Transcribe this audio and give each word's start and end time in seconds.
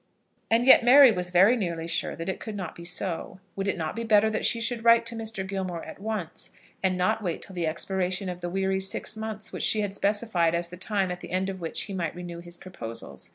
And 0.49 0.65
yet 0.65 0.83
Mary 0.83 1.11
was 1.11 1.29
very 1.29 1.55
nearly 1.55 1.87
sure 1.87 2.15
that 2.15 2.27
it 2.27 2.39
could 2.39 2.55
not 2.55 2.73
be 2.73 2.83
so. 2.83 3.39
Would 3.55 3.67
it 3.67 3.77
not 3.77 3.95
be 3.95 4.03
better 4.03 4.31
that 4.31 4.47
she 4.47 4.59
should 4.59 4.83
write 4.83 5.05
to 5.05 5.15
Mr. 5.15 5.45
Gilmore 5.47 5.85
at 5.85 5.99
once, 5.99 6.49
and 6.81 6.97
not 6.97 7.21
wait 7.21 7.43
till 7.43 7.53
the 7.53 7.67
expiration 7.67 8.27
of 8.27 8.41
the 8.41 8.49
weary 8.49 8.79
six 8.79 9.15
months 9.15 9.53
which 9.53 9.69
he 9.69 9.81
had 9.81 9.93
specified 9.93 10.55
as 10.55 10.69
the 10.69 10.75
time 10.75 11.11
at 11.11 11.19
the 11.19 11.29
end 11.29 11.51
of 11.51 11.61
which 11.61 11.81
he 11.83 11.93
might 11.93 12.15
renew 12.15 12.39
his 12.39 12.57
proposals? 12.57 13.29